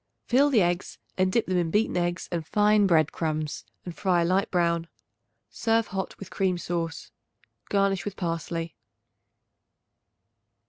Fill 0.25 0.49
the 0.49 0.63
eggs 0.63 0.97
and 1.15 1.31
dip 1.31 1.45
them 1.45 1.59
in 1.59 1.69
beaten 1.69 1.95
eggs 1.95 2.27
and 2.31 2.47
fine 2.47 2.87
bread 2.87 3.11
crumbs 3.11 3.65
and 3.85 3.95
fry 3.95 4.23
a 4.23 4.25
light 4.25 4.49
brown. 4.49 4.87
Serve 5.51 5.85
hot 5.89 6.17
with 6.17 6.31
cream 6.31 6.57
sauce. 6.57 7.11
Garnish 7.69 8.03
with 8.03 8.15
parsley. 8.15 8.75